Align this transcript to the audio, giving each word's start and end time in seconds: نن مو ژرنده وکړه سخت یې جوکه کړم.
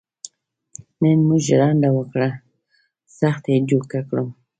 نن 1.01 1.19
مو 1.27 1.35
ژرنده 1.47 1.89
وکړه 1.93 2.29
سخت 3.19 3.43
یې 3.51 3.57
جوکه 3.69 3.99
کړم. 4.09 4.27